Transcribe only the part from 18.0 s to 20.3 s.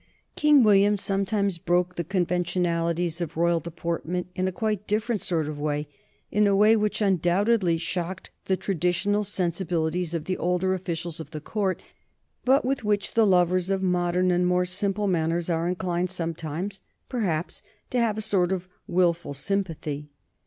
a sort of wilful sympathy.